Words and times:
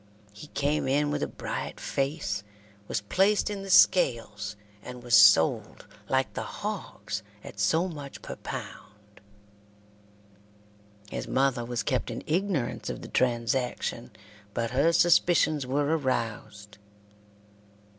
He 0.33 0.47
came 0.47 0.87
in 0.87 1.11
with 1.11 1.21
a 1.21 1.27
bright 1.27 1.79
face, 1.79 2.43
was 2.87 3.01
placed 3.01 3.51
in 3.51 3.61
the 3.61 3.69
scales, 3.69 4.55
and 4.81 5.03
was 5.03 5.13
sold, 5.13 5.85
like 6.09 6.33
the 6.33 6.41
hogs, 6.41 7.21
at 7.43 7.59
so 7.59 7.87
much 7.87 8.23
per 8.23 8.35
pound. 8.35 9.21
His 11.11 11.27
mother 11.27 11.63
was 11.63 11.83
kept 11.83 12.09
in 12.09 12.23
ignorance 12.25 12.89
of 12.89 13.03
the 13.03 13.09
transaction, 13.09 14.09
but 14.55 14.71
her 14.71 14.91
suspicions 14.91 15.67
were 15.67 15.95
aroused. 15.95 16.79